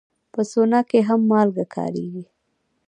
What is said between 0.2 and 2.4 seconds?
په سونا کې هم مالګه کارېږي.